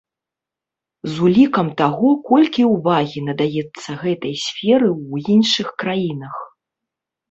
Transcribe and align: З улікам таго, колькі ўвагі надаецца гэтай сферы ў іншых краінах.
З 1.11 1.21
улікам 1.27 1.67
таго, 1.83 2.09
колькі 2.31 2.67
ўвагі 2.73 3.25
надаецца 3.29 3.89
гэтай 4.03 4.35
сферы 4.49 4.89
ў 5.11 5.15
іншых 5.39 5.67
краінах. 5.83 6.35